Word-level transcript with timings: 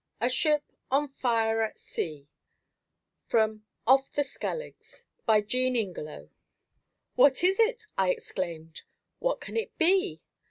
A 0.19 0.29
SHIP 0.31 0.63
ON 0.89 1.09
FIRE 1.09 1.61
AT 1.61 1.77
SEA 1.77 2.27
(From 3.27 3.65
Off 3.85 4.11
the 4.11 4.23
Skelligs.) 4.23 5.05
By 5.27 5.41
JEAN 5.41 5.75
INGELOW. 5.75 6.31
"What 7.13 7.43
is 7.43 7.59
it?" 7.59 7.83
I 7.99 8.09
exclaimed; 8.09 8.81
"what 9.19 9.39
can 9.39 9.55
it 9.55 9.77
be?" 9.77 10.23